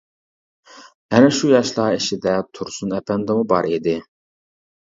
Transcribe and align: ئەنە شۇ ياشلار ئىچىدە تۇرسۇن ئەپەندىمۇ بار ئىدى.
ئەنە 1.17 1.27
شۇ 1.39 1.51
ياشلار 1.51 1.97
ئىچىدە 1.99 2.35
تۇرسۇن 2.59 2.97
ئەپەندىمۇ 2.99 3.47
بار 3.55 3.69
ئىدى. 3.75 3.99